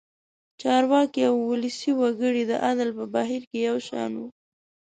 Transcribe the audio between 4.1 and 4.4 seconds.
وو.